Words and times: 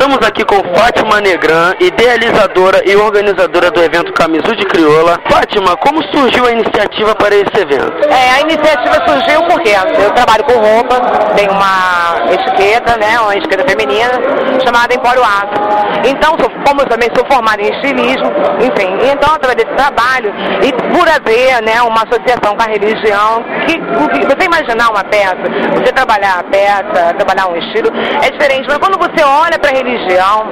Estamos 0.00 0.26
aqui 0.26 0.42
com 0.46 0.56
Fátima 0.74 1.20
Negran, 1.20 1.74
idealizadora 1.78 2.80
e 2.86 2.96
organizadora 2.96 3.70
do 3.70 3.82
evento 3.82 4.14
Camisu 4.14 4.56
de 4.56 4.64
Crioula. 4.64 5.20
Fátima, 5.28 5.76
como 5.76 6.02
surgiu 6.04 6.46
a 6.46 6.52
iniciativa 6.52 7.14
para 7.14 7.34
esse 7.34 7.54
evento? 7.60 8.08
É, 8.08 8.30
a 8.30 8.40
iniciativa 8.40 8.94
surgiu 9.06 9.42
porque 9.42 9.68
eu 10.02 10.10
trabalho 10.12 10.42
com 10.44 10.54
roupa, 10.54 10.98
tenho 11.36 11.52
uma 11.52 12.32
etiqueta, 12.32 12.96
né, 12.96 13.20
uma 13.20 13.36
etiqueta 13.36 13.62
feminina, 13.68 14.12
chamada 14.64 14.94
Empório 14.94 15.22
Aço. 15.22 16.08
Então, 16.08 16.34
como 16.64 16.80
eu 16.80 16.86
também 16.86 17.10
sou 17.14 17.26
formada 17.30 17.60
em 17.60 17.68
estilismo, 17.68 18.32
enfim, 18.56 19.12
então 19.12 19.34
através 19.34 19.62
desse 19.62 19.76
trabalho, 19.76 20.32
e 20.62 20.72
por 20.96 21.06
haver 21.06 21.60
né, 21.62 21.82
uma 21.82 22.04
associação 22.04 22.56
com 22.56 22.62
a 22.62 22.72
religião, 22.72 23.44
que, 23.66 23.78
você 24.24 24.46
imaginar 24.46 24.88
uma 24.88 25.04
peça, 25.04 25.44
você 25.74 25.92
trabalhar 25.92 26.38
a 26.38 26.44
peça, 26.44 27.14
trabalhar 27.18 27.48
um 27.50 27.56
estilo, 27.56 27.92
é 28.22 28.30
diferente, 28.30 28.66
mas 28.66 28.78
quando 28.78 28.96
você 28.96 29.22
olha 29.22 29.58
para 29.58 29.68
a 29.68 29.74
religião, 29.74 29.89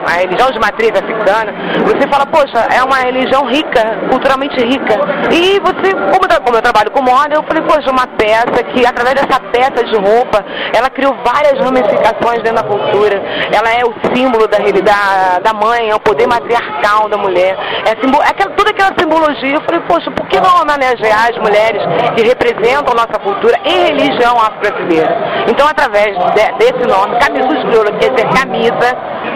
a 0.07 0.13
religião 0.21 0.51
de 0.51 0.59
matriz 0.59 0.91
africana, 0.91 1.53
você 1.85 2.09
fala, 2.09 2.27
poxa, 2.27 2.67
é 2.75 2.83
uma 2.83 2.97
religião 2.99 3.47
rica, 3.47 4.09
culturalmente 4.11 4.57
rica. 4.65 4.95
E 5.33 5.61
você, 5.61 5.95
como, 5.95 6.29
como 6.45 6.57
eu 6.57 6.63
trabalho 6.63 6.91
com 6.91 7.03
moda, 7.03 7.35
eu 7.35 7.43
falei, 7.45 7.63
poxa, 7.63 7.91
uma 7.91 8.07
peça 8.07 8.63
que, 8.73 8.87
através 8.87 9.15
dessa 9.15 9.41
peça 9.41 9.85
de 9.85 9.97
roupa, 9.97 10.45
ela 10.75 10.91
criou 10.91 11.17
várias 11.25 11.59
ramificações 11.63 12.43
dentro 12.43 12.63
da 12.63 12.65
cultura. 12.65 13.23
Ela 13.53 13.71
é 13.71 13.85
o 13.85 13.95
símbolo 14.15 14.47
da, 14.47 14.59
da, 14.59 15.39
da 15.41 15.53
mãe, 15.53 15.91
é 15.91 15.95
o 15.95 16.01
poder 16.01 16.27
matriarcal 16.27 17.09
da 17.09 17.17
mulher. 17.17 17.57
É, 17.87 17.91
é 17.91 18.31
aquela, 18.31 18.55
toda 18.55 18.71
aquela 18.71 18.93
simbologia. 18.99 19.55
Eu 19.55 19.63
falei, 19.63 19.81
poxa, 19.89 20.11
por 20.11 20.27
que 20.29 20.41
não 20.41 20.63
homenagear 20.63 21.31
as 21.31 21.39
mulheres 21.39 21.83
que 22.15 22.23
representam 22.23 22.95
nossa 22.95 23.19
cultura 23.21 23.59
em 23.65 23.87
religião 23.87 24.37
afro-brasileira? 24.39 25.45
Então, 25.49 25.67
através 25.67 26.17
de, 26.17 26.53
desse 26.59 26.87
nome, 26.87 27.19
Camisus 27.19 27.63
Crioula, 27.65 27.93
quer 27.99 28.11
dizer 28.11 28.29
camisa, 28.35 28.89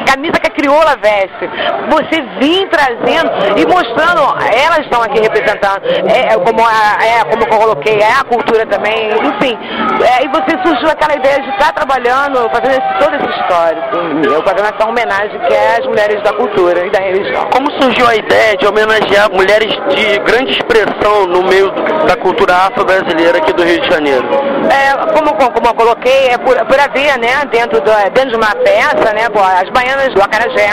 camisa 0.07 0.39
que 0.41 0.49
a 0.49 0.55
crioula 0.55 0.97
veste, 0.97 1.49
você 1.89 2.23
vir 2.39 2.69
trazendo 2.69 3.59
e 3.59 3.67
mostrando, 3.67 4.23
elas 4.53 4.81
estão 4.81 5.03
aqui 5.03 5.21
representando, 5.21 5.83
é, 6.09 6.35
é 6.35 6.39
como, 6.39 6.61
é, 6.61 7.25
como 7.31 7.43
eu 7.43 7.59
coloquei, 7.59 7.99
é 8.01 8.13
a 8.13 8.25
cultura 8.25 8.67
também, 8.67 9.11
enfim. 9.11 9.59
É, 10.03 10.25
e 10.25 10.29
você 10.29 10.57
surgiu 10.65 10.89
aquela 10.91 11.17
ideia 11.17 11.41
de 11.41 11.51
estar 11.51 11.73
trabalhando, 11.73 12.49
fazendo 12.51 12.73
esse, 12.73 12.99
todo 12.99 13.15
esse 13.17 13.41
histórico, 13.41 13.97
eu 14.25 14.43
fazendo 14.43 14.75
essa 14.75 14.89
homenagem 14.89 15.39
que 15.41 15.55
é 15.55 15.79
as 15.79 15.87
mulheres 15.87 16.23
da 16.23 16.33
cultura 16.33 16.87
e 16.87 16.91
da 16.91 17.01
religião. 17.01 17.49
Como 17.53 17.71
surgiu 17.81 18.07
a 18.07 18.17
ideia 18.17 18.57
de 18.57 18.67
homenagear 18.67 19.31
mulheres 19.33 19.73
de 19.95 20.19
grande 20.21 20.53
expressão 20.53 21.27
no 21.27 21.43
meio 21.45 21.71
da 22.13 22.17
cultura 22.17 22.55
afro-brasileira 22.69 23.39
aqui 23.39 23.53
do 23.55 23.65
Rio 23.65 23.81
de 23.81 23.89
Janeiro? 23.89 24.29
É, 24.69 24.93
como, 25.15 25.33
como 25.35 25.67
eu 25.67 25.75
coloquei, 25.75 26.29
é 26.29 26.39
por, 26.39 26.55
por 26.67 26.79
haver, 26.79 27.19
né, 27.19 27.45
dentro, 27.51 27.81
do, 27.81 27.91
dentro 28.13 28.31
de 28.31 28.37
uma 28.37 28.55
peça, 28.57 29.15
né, 29.15 29.27
as 29.61 29.69
baianas 29.71 30.15
do 30.15 30.23
Acarajé, 30.23 30.69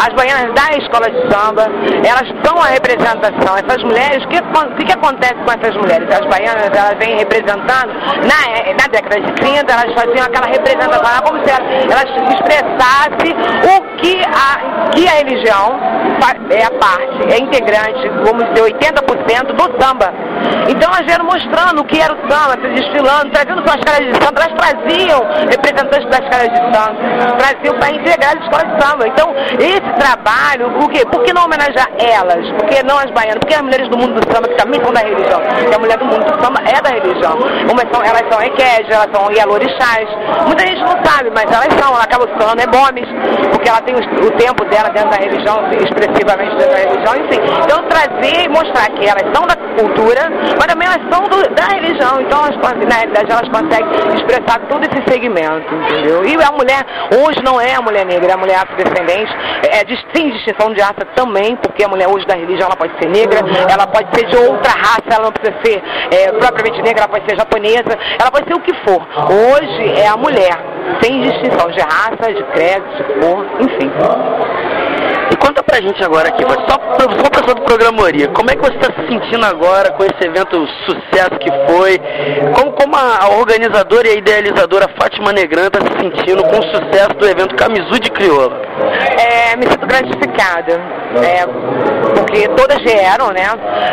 as 0.00 0.12
baianas 0.14 0.54
da 0.54 0.76
escola 0.78 1.10
de 1.10 1.20
samba, 1.30 1.66
elas 2.04 2.28
são 2.44 2.56
a 2.62 2.68
representação. 2.68 3.56
Essas 3.56 3.82
mulheres, 3.82 4.24
o 4.24 4.28
que, 4.28 4.40
que, 4.40 4.84
que, 4.86 4.92
acontece 4.92 5.34
com 5.34 5.52
essas 5.52 5.76
mulheres? 5.76 6.08
As 6.10 6.26
baianas, 6.26 6.70
elas 6.72 6.96
vêm 6.98 7.18
representando, 7.18 7.92
na, 8.24 8.72
na 8.72 8.86
década 8.90 9.20
de 9.20 9.32
30, 9.32 9.72
elas 9.72 9.94
faziam 9.94 10.24
aquela 10.24 10.46
representação, 10.46 11.22
como 11.24 11.44
se 11.44 11.50
elas, 11.50 11.68
elas 11.90 12.10
expressassem 12.32 13.36
o 13.68 13.96
que 13.98 14.20
a, 14.24 14.90
que 14.90 15.06
a 15.06 15.12
religião 15.12 15.78
é 16.50 16.64
a 16.64 16.70
parte, 16.70 17.32
é 17.32 17.38
integrante, 17.38 18.08
vamos 18.24 18.44
dizer, 18.50 18.74
80% 18.74 19.52
do 19.52 19.82
samba. 19.82 20.12
Então 20.70 20.88
elas 20.92 21.04
vieram 21.04 21.24
mostrando 21.24 21.80
o 21.80 21.84
que 21.84 22.00
era 22.00 22.14
o 22.14 22.30
samba, 22.30 22.56
desfilando, 22.56 23.30
trazendo 23.32 23.60
suas 23.66 23.82
caras 23.82 24.06
de 24.06 24.14
samba, 24.22 24.40
elas 24.40 24.54
traziam 24.54 25.18
representantes 25.50 26.08
das 26.08 26.24
caras 26.30 26.48
de 26.48 26.60
samba, 26.70 26.94
traziam 27.38 27.74
para 27.78 27.90
integrar 27.90 28.38
as 28.38 28.44
escolas 28.44 28.68
de 28.70 28.82
samba. 28.82 29.08
Então, 29.08 29.34
esse 29.58 29.90
trabalho, 29.98 30.70
o 30.78 30.88
quê? 30.88 31.04
Por 31.10 31.22
que 31.24 31.32
não 31.32 31.44
homenagear 31.44 31.90
elas? 31.98 32.48
Por 32.52 32.66
que 32.68 32.82
não 32.84 32.98
as 32.98 33.10
baianas? 33.10 33.40
Porque 33.40 33.54
as 33.54 33.62
mulheres 33.62 33.88
do 33.88 33.98
mundo 33.98 34.14
do 34.14 34.32
samba, 34.32 34.48
que 34.48 34.56
também 34.56 34.80
são 34.80 34.92
da 34.92 35.00
religião, 35.00 35.40
porque 35.40 35.74
a 35.74 35.78
mulher 35.78 35.98
do 35.98 36.04
mundo 36.04 36.24
do 36.24 36.44
samba 36.44 36.60
é 36.62 36.80
da 36.80 36.90
religião. 36.90 37.34
Umas 37.66 37.86
são, 37.90 38.02
elas 38.02 38.24
são 38.30 38.40
equejas, 38.40 38.90
elas 38.90 39.10
são 39.12 39.32
ialorixás. 39.32 40.08
Muita 40.46 40.66
gente 40.66 40.80
não 40.80 40.96
sabe, 41.02 41.30
mas 41.34 41.50
elas 41.50 41.72
são, 41.78 41.94
ela 41.94 42.04
acaba 42.04 42.26
tornando 42.38 42.62
ebomes, 42.62 43.08
porque 43.50 43.68
ela 43.68 43.80
tem 43.82 43.94
o, 43.94 43.98
o 43.98 44.30
tempo 44.38 44.64
dela 44.66 44.88
dentro 44.90 45.10
da 45.10 45.16
religião, 45.16 45.66
expressivamente 45.82 46.54
dentro 46.54 46.70
da 46.70 46.78
religião, 46.78 47.12
enfim. 47.26 47.40
Então, 47.64 47.82
trazer 47.88 48.44
e 48.44 48.48
mostrar 48.48 48.86
que 48.94 49.06
elas 49.06 49.26
são 49.34 49.46
da 49.46 49.56
cultura, 49.74 50.30
mas 50.60 50.66
também 50.66 50.86
elas 50.86 51.00
são 51.10 51.24
do, 51.24 51.54
da 51.54 51.64
religião. 51.68 52.20
Então, 52.20 52.44
elas, 52.44 52.56
na 52.86 52.96
realidade, 52.96 53.32
elas 53.32 53.48
conseguem 53.48 53.88
expressar 54.14 54.60
todo 54.68 54.84
esse 54.84 55.02
segmento, 55.10 55.74
entendeu? 55.74 56.22
E 56.26 56.34
a 56.34 56.52
mulher, 56.52 56.84
hoje 57.16 57.42
não 57.42 57.58
é 57.58 57.74
a 57.74 57.80
mulher 57.80 58.04
negra, 58.04 58.32
é 58.32 58.34
a 58.34 58.36
mulher 58.36 58.56
afrodescendente, 58.56 59.32
é, 59.72 59.82
de, 59.84 59.98
sem 60.14 60.30
distinção 60.30 60.74
de 60.74 60.82
raça 60.82 61.06
também, 61.16 61.56
porque 61.56 61.82
a 61.82 61.88
mulher 61.88 62.08
hoje 62.08 62.26
da 62.26 62.34
religião, 62.34 62.66
ela 62.66 62.76
pode 62.76 62.92
ser 63.00 63.08
negra, 63.08 63.40
ela 63.70 63.86
pode 63.86 64.14
ser 64.14 64.26
de 64.26 64.36
outra 64.36 64.72
raça, 64.72 65.08
ela 65.08 65.24
não 65.24 65.32
precisa 65.32 65.58
ser 65.64 65.82
é, 66.12 66.32
propriamente 66.32 66.82
negra, 66.82 67.04
ela 67.04 67.08
pode 67.08 67.24
ser 67.26 67.38
japonesa, 67.38 67.98
ela 68.20 68.30
pode 68.30 68.46
ser 68.46 68.54
o 68.54 68.60
que 68.60 68.74
for. 68.84 69.00
Hoje 69.32 69.98
é 69.98 70.08
a 70.08 70.16
mulher, 70.18 70.60
sem 71.00 71.22
distinção 71.22 71.70
de 71.70 71.80
raça, 71.80 72.34
de 72.34 72.42
credo, 72.52 72.84
de 72.96 73.04
cor, 73.18 73.46
enfim. 73.60 73.90
E 75.32 75.36
conta 75.36 75.62
pra 75.62 75.80
gente 75.80 76.02
agora 76.02 76.28
aqui, 76.28 76.42
só, 76.42 76.76
só 76.98 77.30
pessoa 77.30 77.54
do 77.54 77.62
Programoria, 77.62 78.28
como 78.28 78.50
é 78.50 78.54
que 78.54 78.62
você 78.62 78.76
está 78.76 78.92
se 78.92 79.08
sentindo 79.08 79.44
agora 79.44 79.90
com 79.92 80.04
esse 80.04 80.26
evento 80.26 80.66
sucesso 80.84 81.38
que 81.38 81.50
foi? 81.68 81.98
Como, 82.54 82.72
como 82.72 82.96
a, 82.96 83.24
a 83.24 83.28
organizadora 83.38 84.08
e 84.08 84.10
a 84.10 84.14
idealizadora 84.14 84.86
Fátima 85.00 85.32
Negran 85.32 85.66
está 85.66 85.80
se 85.80 86.00
sentindo 86.00 86.42
com 86.44 86.58
o 86.58 86.62
sucesso 86.62 87.14
do 87.18 87.26
evento 87.26 87.54
Camisu 87.56 87.98
de 88.00 88.10
Crioula? 88.10 88.60
É, 89.18 89.56
me 89.56 89.66
sinto 89.66 89.86
gratificada, 89.86 90.80
é, 91.22 91.46
porque 92.20 92.48
todas 92.48 92.78
vieram, 92.82 93.28
né? 93.30 93.46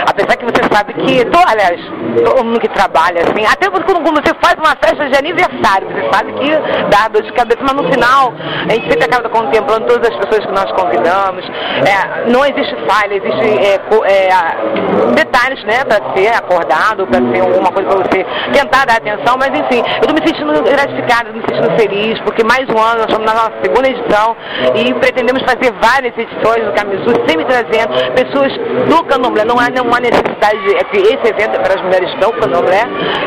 Apesar 0.08 0.36
que 0.38 0.46
você 0.46 0.62
sabe 0.72 0.94
que, 0.94 1.26
to, 1.26 1.40
aliás, 1.48 1.80
todo 2.24 2.44
mundo 2.44 2.60
que 2.60 2.70
trabalha, 2.70 3.22
assim, 3.22 3.46
até 3.46 3.70
quando, 3.70 3.88
você 3.88 4.34
faz 4.42 4.56
uma 4.58 4.76
festa 4.82 5.10
de 5.10 5.18
aniversário, 5.18 5.88
você 5.88 6.10
sabe 6.12 6.34
que 6.34 6.50
dá 6.90 7.08
dor 7.08 7.22
de 7.22 7.32
cabeça, 7.34 7.60
mas 7.62 7.74
no 7.74 7.92
final 7.92 8.34
a 8.38 8.74
gente 8.74 8.90
sempre 8.90 9.06
acaba 9.06 9.30
contemplando 9.30 9.88
todas 9.88 10.10
as 10.10 10.18
pessoas 10.18 10.46
que 10.46 10.52
nós 10.52 10.72
convidamos. 10.74 11.46
É, 11.86 12.30
não 12.30 12.46
existe 12.46 12.76
falha, 12.88 13.16
existe 13.16 13.48
é, 13.60 13.76
é, 13.76 15.14
detalhes, 15.16 15.64
né, 15.64 15.84
para 15.84 16.16
ser 16.16 16.34
acordado, 16.34 17.08
para 17.08 17.20
ser 17.20 17.42
alguma 17.42 17.72
coisa 17.72 17.90
para 17.90 17.98
você 17.98 18.26
tentar 18.52 18.86
dar 18.86 18.98
atenção, 18.98 19.36
mas 19.38 19.50
enfim, 19.50 19.80
eu 19.80 20.08
estou 20.08 20.14
me 20.14 20.28
sentindo 20.28 20.64
gratificada, 20.64 21.32
me 21.32 21.42
sentindo 21.42 21.78
feliz, 21.78 22.20
porque 22.22 22.44
mais 22.44 22.68
um 22.70 22.78
ano, 22.78 23.00
nós 23.02 23.08
estamos 23.08 23.26
na 23.26 23.34
nossa 23.34 23.54
segunda 23.62 23.88
edição 23.88 24.36
e 24.76 24.94
pretendemos 24.96 25.42
fazer 25.44 25.72
várias 25.82 26.18
edições 26.18 26.66
do 26.66 26.74
Camisu, 26.74 27.10
sempre 27.28 27.46
trazendo 27.46 28.17
pessoas 28.18 28.52
do 28.90 29.04
candomblé. 29.06 29.46
Não 29.46 29.60
há 29.60 29.70
nenhuma 29.70 30.00
necessidade 30.00 30.58
de 30.66 30.76
é 30.76 31.14
esse 31.14 31.28
evento 31.30 31.56
é 31.56 31.60
para 31.60 31.76
as 31.76 31.82
mulheres 31.82 32.10
do 32.16 32.32
candomblé 32.34 32.82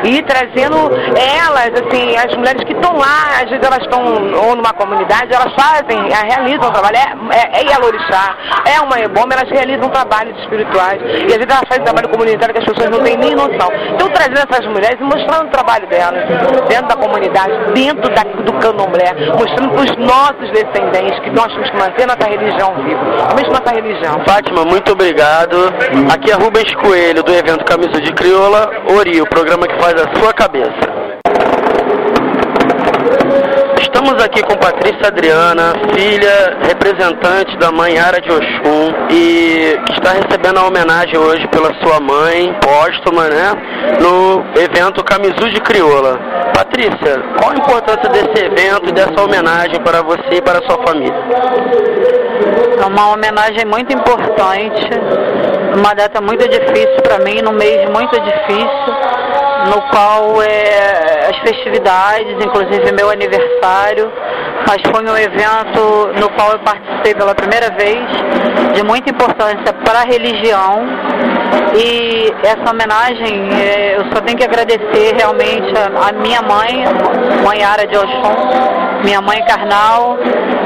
e 0.04 0.22
trazendo 0.22 0.90
elas, 1.14 1.70
assim, 1.78 2.16
as 2.16 2.34
mulheres 2.36 2.62
que 2.64 2.72
estão 2.72 2.96
lá, 2.96 3.38
às 3.42 3.48
vezes 3.48 3.62
elas 3.62 3.82
estão 3.82 4.02
ou 4.02 4.56
numa 4.56 4.72
comunidade, 4.72 5.32
elas 5.32 5.52
fazem, 5.54 6.08
realizam 6.08 6.68
o 6.68 6.72
trabalho, 6.72 6.96
é, 6.96 7.36
é, 7.36 7.60
é 7.60 7.70
Yalorixá, 7.70 8.36
é 8.66 8.80
uma 8.80 8.98
eboma, 8.98 9.34
elas 9.34 9.50
realizam 9.50 9.88
trabalhos 9.90 10.36
espirituais 10.40 11.00
e 11.00 11.30
às 11.30 11.38
vezes 11.38 11.48
elas 11.48 11.68
fazem 11.68 11.84
trabalho 11.84 12.08
comunitário 12.08 12.54
que 12.54 12.60
as 12.60 12.66
pessoas 12.66 12.90
não 12.90 13.04
têm 13.04 13.16
nem 13.16 13.34
noção. 13.34 13.68
Então 13.94 14.08
trazendo 14.08 14.38
essas 14.38 14.66
mulheres 14.66 14.98
e 14.98 15.04
mostrando 15.04 15.46
o 15.46 15.50
trabalho 15.50 15.86
delas 15.86 16.24
dentro 16.68 16.88
da 16.88 16.96
comunidade, 16.96 17.52
dentro 17.74 18.08
da, 18.10 18.22
do 18.22 18.52
candomblé, 18.58 19.14
mostrando 19.38 19.70
para 19.70 19.84
os 19.84 19.96
nossos 19.96 20.50
descendentes 20.50 21.18
que 21.20 21.30
nós 21.30 21.46
temos 21.52 21.70
que 21.70 21.76
manter 21.76 22.06
nossa 22.06 22.26
religião 22.28 22.74
viva, 22.82 23.34
mesmo 23.36 23.52
nossa 23.52 23.70
religião. 23.74 24.14
Fátima, 24.26 24.64
muito 24.64 24.79
obrigado. 24.88 25.56
Aqui 26.12 26.30
é 26.30 26.34
Rubens 26.34 26.74
Coelho, 26.76 27.22
do 27.22 27.32
evento 27.32 27.64
Camisa 27.64 28.00
de 28.00 28.12
Crioula, 28.12 28.70
Ori, 28.96 29.20
o 29.20 29.26
programa 29.26 29.66
que 29.66 29.80
faz 29.80 29.94
a 29.94 30.18
sua 30.18 30.32
cabeça. 30.32 30.99
Estamos 34.00 34.24
aqui 34.24 34.42
com 34.42 34.56
Patrícia 34.56 35.08
Adriana, 35.08 35.74
filha, 35.94 36.56
representante 36.62 37.54
da 37.58 37.70
mãe 37.70 37.98
Ara 37.98 38.18
de 38.18 38.32
Oxum, 38.32 38.94
e 39.10 39.78
que 39.84 39.92
está 39.92 40.12
recebendo 40.12 40.56
a 40.56 40.66
homenagem 40.66 41.18
hoje 41.18 41.46
pela 41.48 41.70
sua 41.82 42.00
mãe, 42.00 42.50
póstuma, 42.62 43.28
né, 43.28 43.52
no 44.00 44.42
evento 44.58 45.04
Camisu 45.04 45.50
de 45.50 45.60
Crioula. 45.60 46.18
Patrícia, 46.54 47.22
qual 47.38 47.50
a 47.50 47.56
importância 47.56 48.08
desse 48.08 48.42
evento 48.42 48.88
e 48.88 48.92
dessa 48.92 49.22
homenagem 49.22 49.78
para 49.82 50.00
você 50.00 50.36
e 50.36 50.40
para 50.40 50.60
a 50.60 50.62
sua 50.62 50.82
família? 50.82 51.22
É 52.82 52.86
uma 52.86 53.12
homenagem 53.12 53.66
muito 53.66 53.94
importante, 53.94 54.88
uma 55.76 55.92
data 55.92 56.22
muito 56.22 56.48
difícil 56.48 57.02
para 57.02 57.18
mim, 57.18 57.42
num 57.42 57.52
mês 57.52 57.86
muito 57.90 58.18
difícil 58.18 59.29
no 59.68 59.80
qual 59.90 60.42
é, 60.42 61.28
as 61.30 61.36
festividades, 61.38 62.32
inclusive 62.44 62.92
meu 62.92 63.10
aniversário, 63.10 64.10
mas 64.66 64.80
foi 64.90 65.04
um 65.04 65.16
evento 65.16 66.10
no 66.20 66.28
qual 66.30 66.52
eu 66.52 66.58
participei 66.60 67.14
pela 67.14 67.34
primeira 67.34 67.70
vez, 67.70 68.00
de 68.74 68.82
muita 68.82 69.10
importância 69.10 69.72
para 69.84 70.00
a 70.00 70.04
religião. 70.04 70.86
E 71.74 72.32
essa 72.42 72.70
homenagem 72.70 73.48
é, 73.60 73.96
eu 73.96 74.04
só 74.12 74.20
tenho 74.22 74.38
que 74.38 74.44
agradecer 74.44 75.14
realmente 75.16 75.72
a, 75.76 76.08
a 76.08 76.12
minha 76.12 76.42
mãe, 76.42 76.84
mãe 77.44 77.62
Ara 77.62 77.86
de 77.86 77.96
Oxum, 77.96 79.04
minha 79.04 79.20
mãe 79.20 79.44
carnal, 79.46 80.16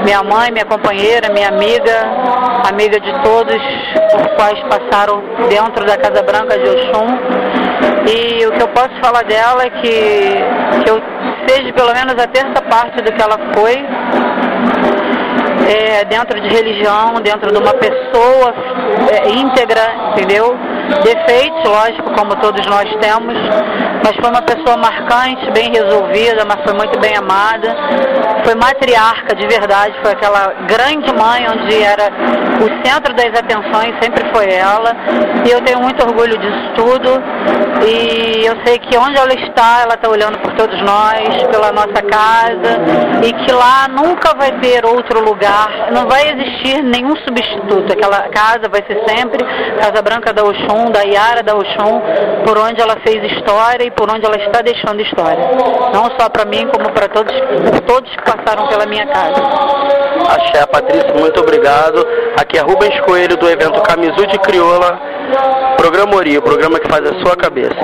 minha 0.04 0.22
mãe, 0.22 0.50
minha 0.50 0.64
companheira, 0.64 1.32
minha 1.32 1.48
amiga, 1.48 2.10
amiga 2.68 3.00
de 3.00 3.12
todos 3.22 3.54
os 3.54 4.34
quais 4.36 4.58
passaram 4.68 5.22
dentro 5.48 5.84
da 5.86 5.96
Casa 5.96 6.22
Branca 6.22 6.58
de 6.58 6.68
Oxum. 6.68 7.53
E 8.06 8.46
o 8.46 8.52
que 8.52 8.62
eu 8.62 8.68
posso 8.68 8.94
falar 9.02 9.24
dela 9.24 9.64
é 9.64 9.70
que, 9.70 10.84
que 10.84 10.90
eu 10.90 11.00
seja 11.48 11.72
pelo 11.72 11.92
menos 11.94 12.12
a 12.12 12.26
terça 12.26 12.62
parte 12.68 13.02
do 13.02 13.12
que 13.12 13.22
ela 13.22 13.38
foi, 13.54 13.84
é, 15.66 16.04
dentro 16.04 16.40
de 16.40 16.48
religião, 16.48 17.14
dentro 17.22 17.50
de 17.50 17.58
uma 17.58 17.72
pessoa 17.74 18.54
é, 19.10 19.30
íntegra, 19.30 20.12
entendeu? 20.12 20.56
Defeitos, 21.02 21.64
lógico, 21.64 22.12
como 22.14 22.36
todos 22.36 22.66
nós 22.66 22.84
temos, 23.00 23.34
mas 24.04 24.14
foi 24.16 24.28
uma 24.28 24.42
pessoa 24.42 24.76
marcante, 24.76 25.50
bem 25.52 25.72
resolvida, 25.72 26.44
mas 26.44 26.62
foi 26.62 26.74
muito 26.74 27.00
bem 27.00 27.16
amada. 27.16 27.74
Foi 28.44 28.54
matriarca 28.54 29.34
de 29.34 29.46
verdade, 29.46 29.94
foi 30.02 30.12
aquela 30.12 30.52
grande 30.68 31.10
mãe 31.14 31.46
onde 31.48 31.82
era 31.82 32.12
o 32.60 32.86
centro 32.86 33.14
das 33.14 33.32
atenções, 33.40 33.94
sempre 34.02 34.22
foi 34.30 34.52
ela. 34.52 34.94
E 35.46 35.50
eu 35.50 35.62
tenho 35.62 35.80
muito 35.80 36.04
orgulho 36.04 36.36
disso 36.36 36.70
tudo. 36.76 37.22
E 37.86 38.44
eu 38.44 38.54
sei 38.64 38.78
que 38.78 38.96
onde 38.98 39.16
ela 39.16 39.32
está, 39.32 39.80
ela 39.82 39.94
está 39.94 40.08
olhando 40.08 40.38
por 40.38 40.52
todos 40.52 40.78
nós, 40.82 41.42
pela 41.50 41.72
nossa 41.72 42.02
casa, 42.02 42.80
e 43.24 43.32
que 43.32 43.52
lá 43.52 43.88
nunca 43.88 44.34
vai 44.36 44.52
ter 44.60 44.84
outro 44.84 45.24
lugar, 45.24 45.90
não 45.92 46.06
vai 46.06 46.28
existir 46.28 46.82
nenhum 46.82 47.16
substituto. 47.16 47.92
Aquela 47.92 48.28
casa 48.28 48.68
vai 48.70 48.82
ser 48.86 49.02
sempre 49.08 49.44
Casa 49.80 50.02
Branca 50.02 50.32
da 50.32 50.44
Oxum, 50.44 50.90
da 50.90 51.04
Iara 51.04 51.42
da 51.42 51.54
Oxum, 51.54 52.00
por 52.46 52.58
onde 52.58 52.80
ela 52.80 52.96
fez 53.04 53.32
história 53.32 53.84
e 53.84 53.93
por 53.96 54.10
onde 54.10 54.24
ela 54.24 54.36
está 54.36 54.60
deixando 54.62 55.00
história. 55.00 55.50
Não 55.92 56.10
só 56.18 56.28
para 56.28 56.44
mim, 56.44 56.66
como 56.68 56.90
para 56.92 57.08
todos, 57.08 57.34
todos 57.86 58.10
que 58.14 58.22
passaram 58.22 58.66
pela 58.68 58.86
minha 58.86 59.06
casa. 59.06 59.42
Axé, 60.28 60.66
Patrícia, 60.66 61.14
muito 61.14 61.40
obrigado. 61.40 62.06
Aqui 62.38 62.58
é 62.58 62.62
Rubens 62.62 62.98
Coelho 63.00 63.36
do 63.36 63.48
evento 63.48 63.80
Camisu 63.82 64.26
de 64.26 64.38
Crioula, 64.38 64.98
programa 65.76 66.16
Ori, 66.16 66.38
o 66.38 66.42
programa 66.42 66.78
que 66.78 66.88
faz 66.88 67.04
a 67.06 67.14
sua 67.20 67.36
cabeça. 67.36 67.76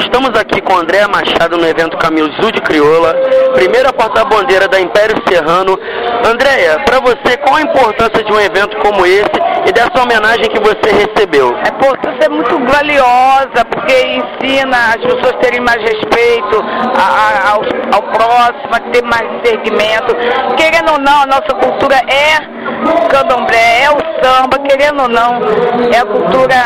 Estamos 0.00 0.30
aqui 0.38 0.60
com 0.60 0.76
Andréa 0.76 1.08
Machado 1.08 1.56
no 1.56 1.66
evento 1.66 1.96
Camisu 1.98 2.52
de 2.52 2.60
Crioula, 2.60 3.14
primeira 3.54 3.92
porta-bandeira 3.92 4.68
da 4.68 4.80
Império 4.80 5.16
Serrano. 5.28 5.78
Andréia, 6.24 6.80
para 6.84 7.00
você, 7.00 7.36
qual 7.38 7.56
a 7.56 7.62
importância 7.62 8.22
de 8.22 8.32
um 8.32 8.40
evento 8.40 8.76
como 8.78 9.06
esse 9.06 9.30
e 9.66 9.72
dessa 9.72 10.02
homenagem 10.02 10.44
que 10.48 10.60
você 10.60 10.90
recebeu? 10.90 11.54
É, 11.64 11.70
pô, 11.72 11.86
isso 11.86 12.24
é 12.24 12.28
muito 12.28 12.58
valiosa, 12.72 13.64
porque 13.70 13.92
ensina 13.92 14.76
as 14.94 14.96
pessoas 14.96 15.34
a 15.34 15.38
terem 15.38 15.60
mais 15.60 15.80
respeito 15.80 16.64
a, 16.96 17.02
a, 17.02 17.50
ao, 17.50 17.60
ao 17.94 18.02
próximo, 18.12 18.74
a 18.74 18.80
ter 18.90 19.02
mais 19.04 19.28
segmento. 19.44 20.16
Querendo 20.56 20.92
ou 20.92 20.98
não, 20.98 21.22
a 21.22 21.26
nossa 21.26 21.54
cultura 21.54 21.96
é 22.08 22.60
candomblé, 23.08 23.84
é 23.84 23.90
o 23.90 23.98
samba, 24.22 24.58
querendo 24.68 25.02
ou 25.02 25.08
não, 25.08 25.40
é 25.92 25.98
a 25.98 26.04
cultura 26.04 26.56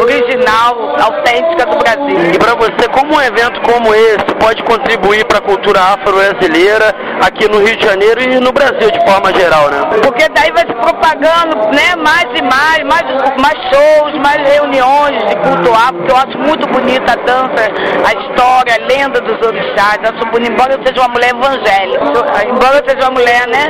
original, 0.00 0.96
autêntica 1.00 1.66
do 1.66 1.76
Brasil. 1.78 2.34
E 2.34 2.38
para 2.38 2.54
você, 2.66 2.88
como 2.88 3.14
um 3.14 3.20
evento 3.20 3.60
como 3.62 3.94
esse 3.94 4.34
pode 4.40 4.62
contribuir 4.64 5.24
para 5.26 5.38
a 5.38 5.40
cultura 5.40 5.80
afro-brasileira 5.80 6.94
aqui 7.22 7.48
no 7.48 7.58
Rio 7.58 7.76
de 7.76 7.86
Janeiro 7.86 8.20
e 8.22 8.40
no 8.40 8.52
Brasil 8.52 8.90
de 8.90 9.00
forma 9.08 9.32
geral, 9.34 9.70
né? 9.70 9.78
Porque 10.02 10.28
daí 10.28 10.50
vai 10.52 10.66
se 10.66 10.74
propagando, 10.74 11.56
né, 11.74 11.94
mais 11.96 12.26
e 12.34 12.42
mais, 12.42 12.82
mais, 12.84 13.06
mais 13.40 13.56
shows, 13.70 14.14
mais 14.18 14.38
reuniões 14.48 15.16
de 15.28 15.36
culto 15.36 15.72
afro, 15.72 15.96
porque 15.96 16.12
eu 16.12 16.16
acho 16.16 16.38
muito 16.38 16.66
bonita 16.68 17.12
a 17.12 17.16
dança, 17.16 17.70
a 18.04 18.12
história, 18.20 18.74
a 18.74 18.86
lenda 18.86 19.20
dos 19.20 19.46
orixás, 19.46 19.98
acho 20.02 20.26
bonito, 20.30 20.52
embora 20.52 20.74
eu 20.74 20.86
seja 20.86 21.00
uma 21.00 21.08
mulher 21.08 21.30
evangélica, 21.30 22.04
embora 22.48 22.78
eu 22.78 22.90
seja 22.90 23.08
uma 23.08 23.18
mulher, 23.18 23.46
né, 23.48 23.64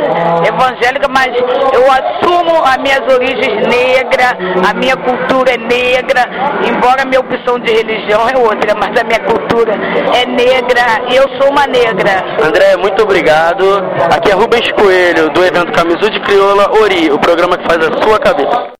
evangélica, 0.46 1.08
mas 1.08 1.28
eu 1.72 1.84
assumo 1.92 2.62
as 2.64 2.78
minhas 2.78 3.02
origens 3.12 3.66
negras, 3.66 4.34
a 4.68 4.74
minha 4.74 4.96
cultura 4.96 5.52
é 5.54 5.58
negra, 5.58 6.22
embora 6.66 7.02
a 7.02 7.04
minha 7.04 7.20
opção 7.20 7.58
de 7.58 7.72
religião 7.72 8.28
é 8.28 8.36
outra, 8.38 8.74
mas 8.74 8.85
a 8.94 9.04
minha 9.04 9.20
cultura 9.20 9.74
é 10.14 10.26
negra 10.26 11.02
e 11.10 11.16
eu 11.16 11.28
sou 11.40 11.50
uma 11.50 11.66
negra. 11.66 12.24
André, 12.42 12.76
muito 12.76 13.02
obrigado. 13.02 13.64
Aqui 14.14 14.30
é 14.30 14.34
Rubens 14.34 14.70
Coelho, 14.72 15.30
do 15.30 15.44
evento 15.44 15.72
Camisu 15.72 16.10
de 16.10 16.20
Crioula 16.20 16.70
Ori, 16.80 17.10
o 17.10 17.18
programa 17.18 17.56
que 17.56 17.64
faz 17.64 17.78
a 17.86 18.02
sua 18.02 18.18
cabeça. 18.18 18.66